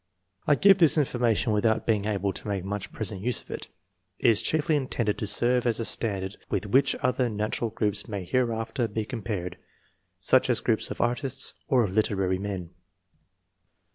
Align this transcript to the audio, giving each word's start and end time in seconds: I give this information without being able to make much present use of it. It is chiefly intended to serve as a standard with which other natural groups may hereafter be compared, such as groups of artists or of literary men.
I 0.47 0.55
give 0.55 0.79
this 0.79 0.97
information 0.97 1.53
without 1.53 1.85
being 1.85 2.05
able 2.05 2.33
to 2.33 2.47
make 2.47 2.63
much 2.65 2.91
present 2.91 3.21
use 3.21 3.39
of 3.39 3.51
it. 3.51 3.67
It 4.17 4.31
is 4.31 4.41
chiefly 4.41 4.75
intended 4.75 5.19
to 5.19 5.27
serve 5.27 5.67
as 5.67 5.79
a 5.79 5.85
standard 5.85 6.37
with 6.49 6.65
which 6.65 6.95
other 7.03 7.29
natural 7.29 7.69
groups 7.69 8.07
may 8.07 8.25
hereafter 8.25 8.87
be 8.87 9.05
compared, 9.05 9.59
such 10.19 10.49
as 10.49 10.59
groups 10.59 10.89
of 10.89 11.01
artists 11.01 11.53
or 11.67 11.83
of 11.83 11.93
literary 11.93 12.39
men. 12.39 12.71